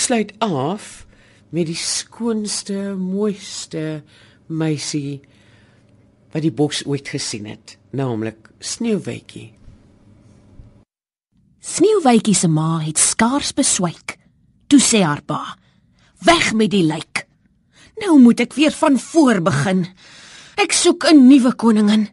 Sluit 0.04 0.34
af 0.44 1.06
met 1.54 1.68
die 1.70 1.78
skoonste, 1.78 2.92
mooiste 2.98 4.02
meisie 4.52 5.22
wat 6.34 6.42
die 6.44 6.52
bos 6.52 6.82
ooit 6.84 7.08
gesien 7.08 7.46
het, 7.46 7.76
naamlik 7.94 8.50
Sneeuwwitjie. 8.58 9.52
Sneeuwwitjie 11.64 12.34
se 12.36 12.50
ma 12.50 12.80
het 12.82 12.98
skaars 13.00 13.54
beswyk. 13.56 14.18
Toe 14.68 14.80
sê 14.82 15.04
haar 15.06 15.22
pa: 15.22 15.56
"Weg 16.26 16.52
met 16.52 16.70
die 16.70 16.82
lijk. 16.82 17.26
Nou 18.02 18.18
moet 18.18 18.40
ek 18.40 18.54
weer 18.58 18.72
van 18.72 18.98
voor 18.98 19.40
begin. 19.40 19.86
Ek 20.56 20.72
soek 20.72 21.04
'n 21.04 21.28
nuwe 21.28 21.54
koningin." 21.54 22.08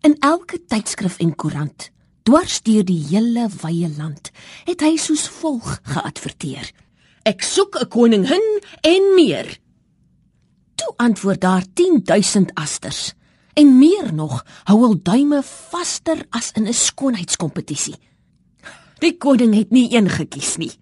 In 0.00 0.16
elke 0.20 0.64
tydskrif 0.66 1.18
en 1.18 1.34
koerant, 1.34 1.90
dwars 2.26 2.58
deur 2.66 2.82
die 2.86 3.02
hele 3.06 3.46
wye 3.62 3.88
land, 3.96 4.32
het 4.66 4.82
hy 4.82 4.96
soos 4.98 5.28
volg 5.38 5.78
geadverteer: 5.86 6.72
"Ek 7.22 7.42
soek 7.42 7.78
'n 7.78 7.88
koningin 7.88 8.46
en 8.82 9.14
meer." 9.14 9.58
Toe 10.74 10.92
antwoord 10.96 11.40
daar 11.40 11.64
10000 11.74 12.54
asters 12.54 13.14
en 13.54 13.78
meer 13.78 14.12
nog 14.14 14.44
hou 14.64 14.78
hul 14.80 14.98
duime 15.02 15.42
vaster 15.42 16.26
as 16.30 16.50
in 16.52 16.66
'n 16.66 16.74
skoonheidskompetisie. 16.74 17.98
Die 18.98 19.16
koning 19.18 19.54
het 19.54 19.70
nie 19.70 19.94
een 19.96 20.08
gekies 20.08 20.56
nie. 20.56 20.72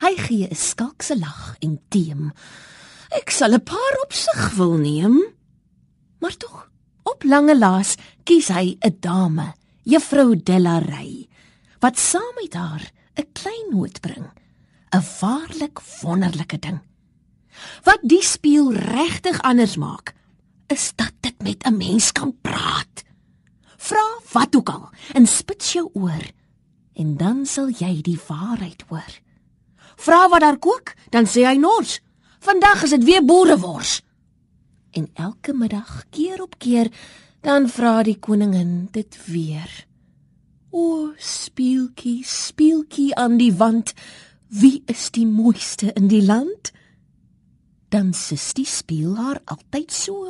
Hy 0.00 0.14
gee 0.16 0.48
'n 0.50 0.54
skalkse 0.54 1.18
lag 1.18 1.56
en 1.60 1.80
teem. 1.88 2.32
Ek 3.10 3.30
sal 3.30 3.54
'n 3.54 3.64
paar 3.64 3.94
op 4.04 4.12
sig 4.12 4.54
wil 4.56 4.76
neem. 4.76 5.22
Maar 6.18 6.36
tog, 6.36 6.70
op 7.02 7.24
lange 7.24 7.58
laas 7.58 7.96
kies 8.24 8.48
hy 8.48 8.76
'n 8.80 8.96
dame, 9.00 9.54
Juffrou 9.82 10.36
Delarey, 10.38 11.26
wat 11.82 11.98
saam 11.98 12.34
met 12.38 12.54
haar 12.54 12.92
'n 13.18 13.26
klein 13.32 13.66
noot 13.70 14.00
bring. 14.00 14.30
'n 14.94 15.02
Waarlik 15.20 15.80
wonderlike 16.02 16.58
ding. 16.58 16.80
Wat 17.82 17.98
die 18.02 18.22
speel 18.22 18.72
regtig 18.72 19.42
anders 19.42 19.76
maak, 19.76 20.14
is 20.66 20.92
dat 20.94 21.12
dit 21.20 21.42
met 21.42 21.64
'n 21.64 21.76
mens 21.76 22.12
kan 22.12 22.36
praat. 22.40 23.04
Vra 23.76 24.06
wat 24.32 24.56
ook 24.56 24.68
al 24.68 24.90
en 25.12 25.26
spits 25.26 25.72
jou 25.72 25.90
oor 25.92 26.24
en 26.94 27.16
dan 27.16 27.46
sal 27.46 27.68
jy 27.68 28.00
die 28.00 28.20
waarheid 28.28 28.84
hoor. 28.88 29.12
Vra 29.96 30.28
wat 30.28 30.40
daar 30.40 30.58
kook, 30.58 30.94
dan 31.10 31.26
sê 31.26 31.44
hy 31.44 31.56
nors. 31.56 32.00
Vandag 32.40 32.82
is 32.82 32.90
dit 32.90 33.04
weer 33.04 33.24
boerewors. 33.24 34.02
En 34.90 35.10
elke 35.14 35.52
middag, 35.52 36.04
keer 36.10 36.42
op 36.42 36.58
keer, 36.58 36.90
dan 37.42 37.66
vra 37.68 38.02
die 38.06 38.18
koningin 38.22 38.86
dit 38.94 39.16
weer. 39.26 39.70
O, 40.70 41.12
speeltjie, 41.18 42.22
speeltjie 42.24 43.10
aan 43.18 43.36
die 43.40 43.52
wand, 43.58 43.92
wie 44.48 44.82
is 44.86 45.10
die 45.12 45.26
mooiste 45.26 45.90
in 45.98 46.06
die 46.08 46.22
land? 46.22 46.70
Dan 47.92 48.14
sis 48.16 48.52
die 48.56 48.68
speel 48.68 49.16
haar 49.18 49.42
altyd 49.50 49.92
so. 49.92 50.24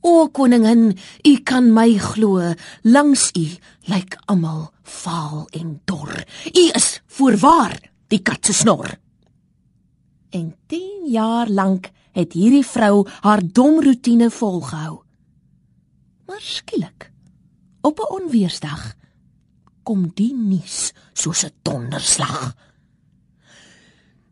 O 0.00 0.28
koningin, 0.32 0.94
u 1.26 1.34
kan 1.44 1.68
my 1.74 1.98
glo, 2.00 2.54
langs 2.86 3.28
u 3.36 3.44
lyk 3.90 4.16
almal 4.30 4.70
vaal 4.82 5.44
en 5.52 5.80
dor. 5.84 6.14
U 6.54 6.64
is 6.70 7.00
voorwaar 7.18 7.76
die 8.08 8.22
kat 8.24 8.46
se 8.46 8.56
snor. 8.62 8.94
En 10.30 10.54
10 10.70 11.10
jaar 11.10 11.50
lank 11.50 11.90
het 12.16 12.32
hierdie 12.38 12.64
vrou 12.64 13.04
haar 13.26 13.42
dom 13.42 13.82
rotine 13.82 14.30
volgehou. 14.30 15.02
Maar 16.30 16.40
skielik, 16.40 17.10
op 17.80 17.98
'n 17.98 18.12
onweersdag, 18.14 18.94
kom 19.82 20.10
die 20.14 20.34
nuus 20.34 20.92
soos 21.12 21.42
'n 21.44 21.54
donderslag. 21.62 22.54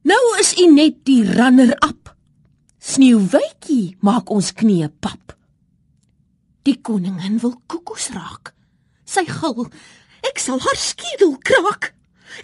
Nou 0.02 0.38
is 0.38 0.58
u 0.58 0.72
net 0.72 0.94
die 1.04 1.32
runner-up. 1.32 2.16
Sneeuwwitjie 2.78 3.96
maak 4.00 4.30
ons 4.30 4.52
knie 4.52 4.88
pap. 4.88 5.36
Die 6.62 6.80
koningin 6.80 7.38
wil 7.38 7.60
koekos 7.66 8.08
raak. 8.08 8.54
Sy 9.04 9.24
gil: 9.24 9.66
"Ek 10.20 10.38
sal 10.38 10.60
haar 10.60 10.76
skedel 10.76 11.38
kraak." 11.38 11.94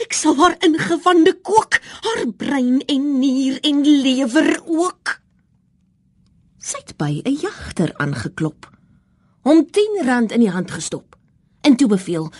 Ek 0.00 0.12
sal 0.12 0.36
haar 0.36 0.56
ingewande 0.58 1.40
kook, 1.40 1.78
haar 2.00 2.26
brein 2.32 2.80
en 2.80 3.18
nier 3.18 3.60
en 3.60 3.80
lewer 4.02 4.62
ook. 4.66 5.20
Sy 6.58 6.78
het 6.78 6.96
by 6.96 7.22
'n 7.24 7.36
jagter 7.36 7.94
aangeklop, 7.96 8.73
hom 9.44 9.66
10 9.70 10.00
rand 10.06 10.32
in 10.32 10.40
die 10.40 10.52
hand 10.52 10.70
gestop 10.72 11.18
en 11.64 11.76
toe 11.76 11.88
beveel: 11.88 12.30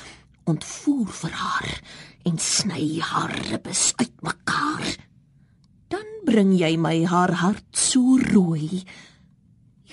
"Ontvoer 0.44 1.08
vir 1.08 1.30
haar 1.30 1.80
en 2.24 2.38
sny 2.38 3.00
haar 3.00 3.32
ribbes 3.50 3.92
uitmekaar. 3.96 4.96
Dan 5.88 6.06
bring 6.24 6.56
jy 6.56 6.76
my 6.76 7.04
haar 7.04 7.32
hart 7.32 7.76
so 7.76 8.16
rooi. 8.32 8.84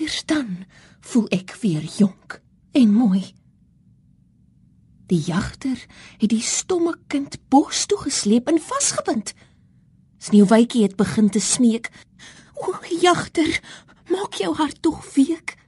Eers 0.00 0.24
dan 0.24 0.64
voel 1.00 1.28
ek 1.28 1.56
weer 1.60 1.84
jonk 1.98 2.40
en 2.72 2.92
mooi." 2.92 3.34
Die 5.06 5.20
jagter 5.20 5.86
het 6.18 6.30
die 6.30 6.40
stomme 6.40 6.96
kind 7.06 7.36
bos 7.48 7.86
toe 7.86 7.98
gesleep 7.98 8.48
en 8.48 8.60
vasgebind. 8.60 9.34
Sneeuwwitjie 10.18 10.82
het 10.82 10.96
begin 10.96 11.28
te 11.30 11.40
smeek. 11.40 11.90
"O, 12.54 12.72
jagter, 13.00 13.60
maak 14.08 14.34
jou 14.34 14.54
hart 14.56 14.82
tog 14.82 15.14
week." 15.14 15.60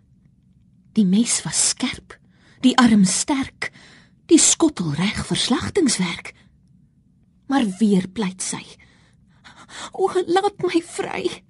Die 0.94 1.04
mes 1.04 1.40
was 1.42 1.58
skerp, 1.72 2.14
die 2.62 2.76
arm 2.78 3.04
sterk, 3.04 3.72
die 4.30 4.38
skottel 4.38 4.92
reg 4.94 5.24
vir 5.26 5.40
slagtingswerk. 5.40 6.32
Maar 7.50 7.66
weer 7.80 8.06
pleit 8.08 8.42
sy. 8.42 8.62
"O, 9.92 10.08
laat 10.26 10.62
my 10.62 10.80
vry. 10.82 11.42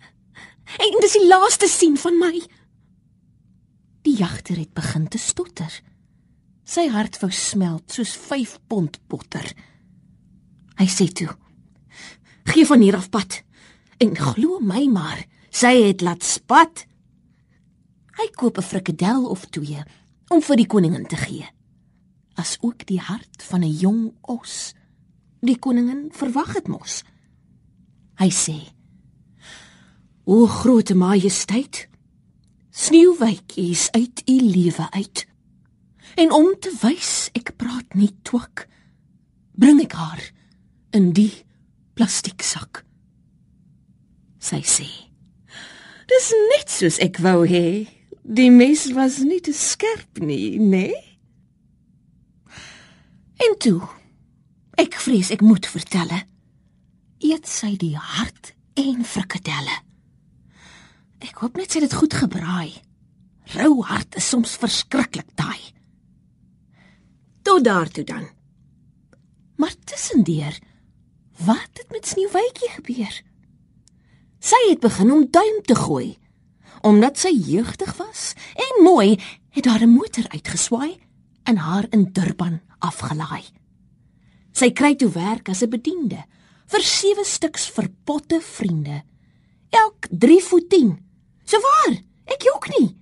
En 0.81 1.01
dis 1.01 1.13
die 1.13 1.29
laaste 1.29 1.69
sien 1.69 1.97
van 1.97 2.19
my." 2.19 2.41
Die 4.03 4.17
jagter 4.17 4.57
het 4.57 4.73
begin 4.73 5.09
te 5.09 5.19
stotter. 5.19 5.73
Sy 6.65 6.89
hart 6.89 7.21
wou 7.21 7.31
smelt 7.31 7.93
soos 7.93 8.17
5 8.17 8.59
pond 8.67 8.99
botter. 9.09 9.53
Hy 10.77 10.87
sê 10.87 11.13
toe: 11.13 11.37
"Gee 12.45 12.67
van 12.67 12.81
hier 12.81 12.97
af 12.97 13.11
pad." 13.11 13.43
En 13.99 14.17
glo 14.17 14.59
my 14.61 14.87
maar, 14.91 15.27
sy 15.51 15.83
het 15.87 16.01
laat 16.01 16.25
spat. 16.25 16.87
Hy 18.15 18.31
koop 18.39 18.59
'n 18.59 18.63
frikadel 18.63 19.27
of 19.27 19.47
twee 19.51 19.83
om 20.29 20.43
vir 20.43 20.57
die 20.57 20.67
koningin 20.67 21.07
te 21.07 21.17
gee. 21.17 21.47
As 22.35 22.59
ook 22.61 22.87
die 22.87 23.01
hart 23.01 23.43
van 23.43 23.63
'n 23.63 23.77
jong 23.79 24.15
os. 24.21 24.75
Die 25.41 25.59
koningin 25.59 26.11
verwag 26.13 26.53
dit 26.55 26.69
mos. 26.69 27.03
Hy 28.15 28.31
sê: 28.31 28.59
"O 30.25 30.47
groot 30.47 30.95
majesteit, 30.95 31.89
sneeuwwytjie 32.71 33.71
is 33.71 33.91
uit 33.91 34.23
u 34.29 34.41
lewe 34.41 34.91
uit." 34.91 35.27
En 36.17 36.33
om 36.33 36.55
te 36.61 36.71
wys 36.81 37.31
ek 37.33 37.57
praat 37.57 37.95
nie 37.95 38.15
twak, 38.23 38.69
bring 39.53 39.81
ek 39.81 39.93
haar 39.93 40.33
in 40.91 41.13
die 41.13 41.45
plastieksak. 41.95 42.85
Sy 44.39 44.63
sê: 44.63 44.89
"Dis 46.07 46.33
net 46.57 46.71
soos 46.71 46.99
ek 46.99 47.19
wou 47.19 47.47
hê. 47.47 47.89
Die 48.25 48.51
mes 48.51 48.87
was 48.97 49.21
nie 49.21 49.41
te 49.41 49.53
skerp 49.53 50.19
nie, 50.19 50.59
nê?" 50.59 50.89
Nee? 50.89 51.03
En 53.45 53.59
toe, 53.59 53.83
ek 54.81 54.97
vrees 54.97 55.31
ek 55.31 55.43
moet 55.45 55.67
vertel, 55.67 56.11
eet 57.21 57.47
sy 57.49 57.77
die 57.77 57.97
hart 57.97 58.55
en 58.81 59.05
frikadelle. 59.05 59.77
Ek 61.21 61.43
hoop 61.43 61.57
net 61.57 61.73
sy 61.73 61.81
het 61.81 61.91
dit 61.91 61.99
goed 61.99 62.15
gebraai. 62.15 62.73
Rou 63.55 63.83
hart 63.85 64.17
is 64.17 64.29
soms 64.29 64.57
verskriklik 64.57 65.29
taai 65.37 65.75
tot 67.45 67.65
daartoe 67.65 68.05
dan. 68.05 68.29
Maar 69.57 69.75
tussendeur, 69.85 70.59
wat 71.45 71.71
het 71.73 71.91
met 71.91 72.07
Sneeuwwitjie 72.07 72.71
gebeur? 72.71 73.23
Sy 74.39 74.61
het 74.69 74.81
begin 74.81 75.13
om 75.13 75.27
duim 75.31 75.61
te 75.63 75.75
gooi. 75.75 76.17
Omdat 76.85 77.17
sy 77.17 77.31
jeugdig 77.33 77.97
was 77.97 78.35
en 78.53 78.83
mooi, 78.85 79.17
het 79.57 79.65
haar 79.65 79.83
'n 79.87 79.97
motor 79.97 80.29
uitgeswaai 80.29 81.01
en 81.43 81.57
haar 81.57 81.87
in 81.91 82.13
Durban 82.13 82.61
afgelaai. 82.79 83.45
Sy 84.53 84.71
kry 84.71 84.95
toe 84.95 85.09
werk 85.09 85.49
as 85.49 85.63
'n 85.63 85.71
bediende 85.71 86.25
vir 86.67 86.83
sewe 86.83 87.25
stuks 87.25 87.71
verpotte 87.71 88.41
vriende. 88.41 89.03
Elk 89.71 90.07
3 90.11 90.43
voet 90.43 90.69
10. 90.69 90.99
So 91.45 91.57
waar? 91.61 92.03
Ek 92.25 92.43
jok 92.43 92.79
nie. 92.79 92.97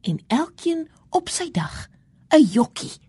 En 0.00 0.20
elkeen 0.26 0.88
op 1.10 1.28
sy 1.28 1.50
dag 1.50 1.88
'n 2.30 2.46
jokkie. 2.52 3.00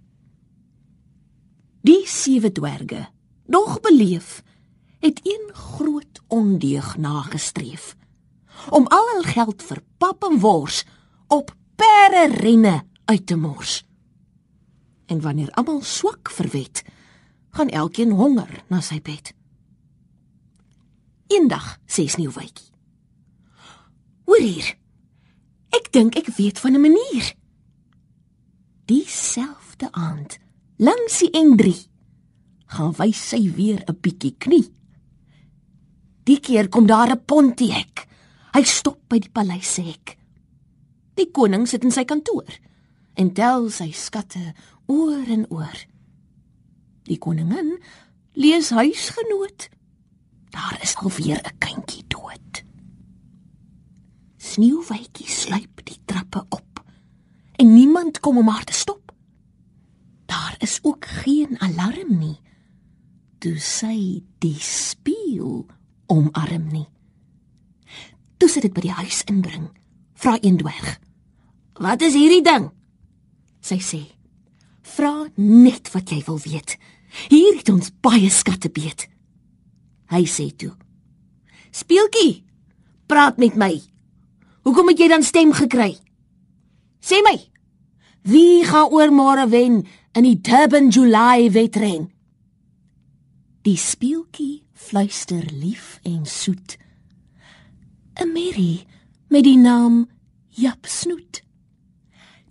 Die 1.81 2.07
sewe 2.07 2.51
dwerge, 2.51 3.07
nog 3.45 3.79
beleef, 3.79 4.43
het 4.99 5.19
een 5.23 5.53
groot 5.53 6.21
ondeug 6.27 6.97
nagestreef 6.97 7.95
om 8.69 8.87
al 8.87 9.07
hul 9.13 9.23
geld 9.23 9.63
vir 9.63 9.83
pap 9.97 10.23
en 10.23 10.39
wors 10.39 10.83
op 11.27 11.55
perde 11.75 12.27
renne 12.35 12.81
uit 13.05 13.25
te 13.25 13.35
mors. 13.35 13.81
En 15.05 15.21
wanneer 15.21 15.51
almal 15.51 15.81
swak 15.81 16.29
verwet, 16.31 16.83
gaan 17.51 17.69
elkeen 17.69 18.11
honger 18.11 18.63
na 18.67 18.81
sy 18.81 19.01
bed. 19.01 19.33
Eendag 21.31 21.77
sê 21.87 22.07
Sneeuwwitjie: 22.07 22.71
"Hoor 24.25 24.39
hier. 24.39 24.77
Ek 25.71 25.91
dink 25.91 26.15
ek 26.15 26.27
weet 26.35 26.59
van 26.59 26.75
'n 26.75 26.81
manier." 26.81 27.35
Dieselfde 28.85 29.91
aand 29.91 30.37
langs 30.77 31.19
die 31.19 31.31
N3 31.31 31.87
gaan 32.65 32.93
wys 32.97 33.21
sy 33.29 33.51
weer 33.55 33.83
'n 33.87 33.97
bietjie 34.01 34.35
knie. 34.37 34.73
Die 36.23 36.39
keer 36.39 36.69
kom 36.69 36.85
daar 36.85 37.11
'n 37.11 37.25
Pontiac. 37.25 38.10
Hy 38.51 38.63
stop 38.67 38.99
by 39.07 39.21
die 39.23 39.31
paleis 39.31 39.69
se 39.77 39.83
hek. 39.85 40.17
Die 41.15 41.29
koning 41.31 41.67
sit 41.69 41.85
in 41.87 41.93
sy 41.95 42.03
kantoor 42.07 42.49
en 43.19 43.31
tel 43.35 43.69
sy 43.71 43.91
skatte 43.95 44.53
oor 44.91 45.27
en 45.31 45.45
oor. 45.51 45.77
Die 47.07 47.19
koningin 47.19 47.77
lees 48.35 48.71
huisgenoot. 48.75 49.69
Daar 50.51 50.77
is 50.83 50.95
alweer 50.99 51.39
'n 51.39 51.57
kindjie 51.59 52.03
dood. 52.07 52.63
Sneeuwwitjie 54.37 55.27
sluip 55.27 55.85
die 55.85 55.99
trappe 56.05 56.45
op 56.49 56.83
en 57.55 57.73
niemand 57.73 58.19
kom 58.19 58.37
om 58.37 58.47
haar 58.47 58.63
te 58.63 58.73
stop. 58.73 59.11
Daar 60.25 60.55
is 60.59 60.79
ook 60.81 61.05
geen 61.05 61.59
alarm 61.59 62.17
nie. 62.17 62.39
Toe 63.39 63.59
sy 63.59 64.23
die 64.39 64.59
spieël 64.59 65.65
omarm 66.07 66.67
nie. 66.71 66.87
Toe 68.41 68.49
sit 68.49 68.63
dit 68.65 68.73
by 68.73 68.81
die 68.81 68.95
huis 68.97 69.19
inbring. 69.29 69.67
Vra 70.17 70.39
een 70.41 70.55
dwerg. 70.57 70.95
Wat 71.77 72.01
is 72.01 72.15
hierdie 72.17 72.41
ding? 72.41 72.71
Sy 73.61 73.77
sê. 73.85 73.99
Vra 74.81 75.27
net 75.37 75.91
wat 75.93 76.09
jy 76.09 76.23
wil 76.25 76.39
weet. 76.41 76.73
Hier 77.29 77.59
het 77.59 77.69
ons 77.69 77.93
baie 78.01 78.31
skatte 78.33 78.73
beet. 78.73 79.05
Hy 80.09 80.23
sê 80.25 80.47
toe. 80.57 80.71
Speeltjie, 81.69 82.41
praat 83.05 83.37
met 83.37 83.53
my. 83.61 83.75
Hoekom 84.65 84.89
het 84.89 85.05
jy 85.05 85.11
dan 85.13 85.27
stem 85.27 85.53
gekry? 85.53 85.93
Sê 86.97 87.21
my. 87.21 87.37
Wie 88.25 88.65
gaan 88.65 88.89
oor 88.89 89.13
môre 89.13 89.45
wen 89.53 89.83
in 90.17 90.25
die 90.25 90.39
Durban 90.41 90.89
July 90.89 91.51
wedren. 91.53 92.09
Die 93.61 93.77
speeltjie 93.77 94.63
fluister 94.73 95.45
lief 95.53 95.99
en 96.09 96.25
soet. 96.25 96.80
'n 98.21 98.33
Merrie 98.33 98.85
met 99.33 99.43
die 99.43 99.57
naam 99.57 100.09
Jap 100.49 100.85
Snoet. 100.85 101.41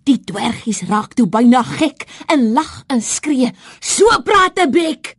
Die 0.03 0.19
dwergies 0.19 0.81
raak 0.89 1.15
toe 1.15 1.29
byna 1.31 1.63
gek 1.63 2.07
en 2.27 2.51
lag 2.57 2.83
en 2.91 3.03
skree, 3.03 3.53
"So 3.81 4.05
praat 4.23 4.59
'n 4.59 4.71
bek!" 4.71 5.17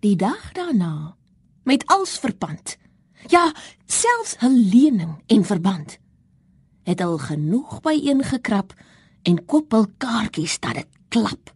Die 0.00 0.16
dag 0.16 0.52
daarna, 0.52 1.16
met 1.64 1.86
als 1.86 2.18
verpand, 2.18 2.76
ja, 3.28 3.52
selfs 3.86 4.36
'n 4.40 4.68
lening 4.72 5.22
en 5.26 5.44
verband, 5.44 5.98
het 6.82 7.00
al 7.00 7.18
genoeg 7.18 7.80
byeengekrap 7.80 8.74
en 9.22 9.44
koop 9.44 9.72
hul 9.72 9.86
kaartjies 9.98 10.60
dat 10.60 10.74
dit 10.74 10.88
klap. 11.08 11.54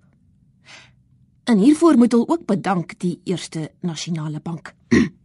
En 1.44 1.58
hiervoor 1.58 1.96
moet 1.96 2.12
hulle 2.12 2.28
ook 2.28 2.46
bedank 2.46 2.98
die 2.98 3.20
Eerste 3.24 3.72
Nasionale 3.80 4.40
Bank. 4.40 4.74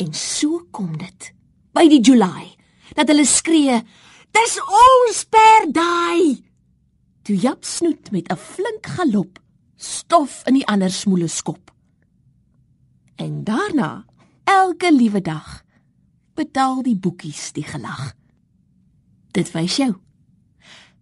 en 0.00 0.12
so 0.14 0.66
kom 0.70 0.96
dit 0.98 1.30
by 1.74 1.86
die 1.90 2.00
July 2.00 2.54
dat 2.94 3.08
hulle 3.08 3.24
skree, 3.26 3.82
"Dis 4.30 4.58
ons 4.60 5.24
per 5.24 5.72
daai!" 5.72 6.44
Toe 7.22 7.36
Jap 7.36 7.64
snoet 7.64 8.10
met 8.10 8.30
'n 8.30 8.36
flink 8.36 8.86
galop 8.86 9.38
stof 9.76 10.42
in 10.46 10.54
die 10.54 10.66
ander 10.66 10.90
smoele 10.90 11.28
skop. 11.28 11.72
En 13.16 13.44
daarna, 13.44 14.04
elke 14.44 14.92
liewe 14.92 15.20
dag, 15.20 15.64
betaal 16.34 16.82
die 16.82 16.96
boekies 16.96 17.52
die 17.52 17.64
gelag. 17.64 18.14
Dit 19.30 19.52
wys 19.52 19.76
jou. 19.76 19.94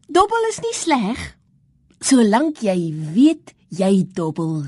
Dobbel 0.08 0.48
is 0.48 0.60
nie 0.60 0.74
sleg 0.74 1.36
solank 2.02 2.58
jy 2.66 2.90
weet 3.14 3.54
jy 3.70 4.02
dobbel 4.14 4.64